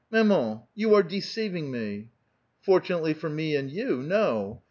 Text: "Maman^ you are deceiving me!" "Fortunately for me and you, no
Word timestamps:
"Maman^ 0.11 0.63
you 0.73 0.95
are 0.95 1.03
deceiving 1.03 1.69
me!" 1.69 2.09
"Fortunately 2.65 3.13
for 3.13 3.29
me 3.29 3.55
and 3.55 3.69
you, 3.69 4.01
no 4.01 4.59